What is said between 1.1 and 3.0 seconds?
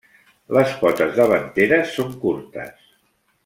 davanteres són curtes.